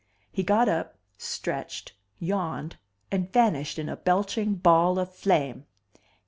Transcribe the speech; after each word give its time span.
He 0.31 0.41
got 0.41 0.67
up, 0.67 0.97
stretched, 1.19 1.93
yawned, 2.17 2.77
and 3.11 3.31
vanished 3.31 3.77
in 3.77 3.87
a 3.87 3.95
belching 3.95 4.55
ball 4.55 4.97
of 4.97 5.13
flame. 5.13 5.67